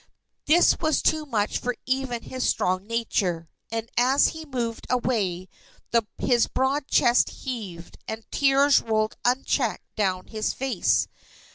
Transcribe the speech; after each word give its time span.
This 0.47 0.79
was 0.79 0.99
too 0.99 1.27
much 1.27 1.59
for 1.59 1.75
even 1.85 2.23
his 2.23 2.43
strong 2.49 2.87
nature, 2.87 3.47
and 3.71 3.87
as 3.95 4.29
he 4.29 4.45
moved 4.47 4.87
away 4.89 5.47
his 6.17 6.47
broad 6.47 6.87
chest 6.87 7.29
heaved, 7.29 7.99
and 8.07 8.25
tears 8.31 8.81
rolled 8.81 9.15
unchecked 9.23 9.85
down 9.95 10.25
his 10.29 10.53
face. 10.53 11.07